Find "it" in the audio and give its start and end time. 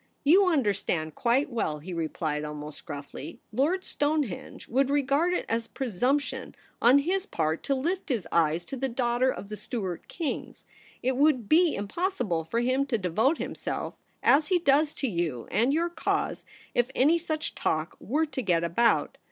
5.31-5.45, 11.03-11.17